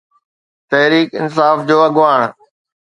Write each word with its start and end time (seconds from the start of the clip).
تحريڪ 0.69 1.09
انصاف 1.21 1.57
جو 1.67 1.75
اڳواڻ. 1.87 2.21